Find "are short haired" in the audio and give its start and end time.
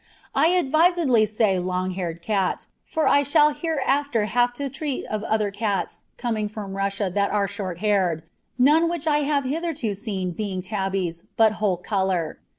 7.29-8.23